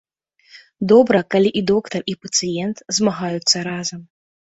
Добра, 0.91 1.21
калі 1.35 1.53
і 1.63 1.63
доктар, 1.73 2.01
і 2.15 2.19
пацыент 2.25 2.77
змагаюцца 3.01 3.57
разам. 3.73 4.01